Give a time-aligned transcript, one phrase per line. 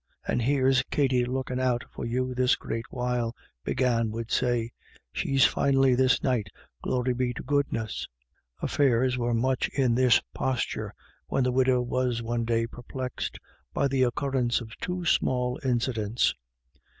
[0.27, 4.71] "And here's Katty lookin' out for you this great while," Big Anne would say;"
[5.13, 6.47] she's finely this night,
[6.81, 8.07] glory be to goodness."
[8.63, 10.91] Affairs were much in this posture,
[11.27, 13.37] when the widow was one day perplexed
[13.75, 16.33] by the occurrence of two small incidents.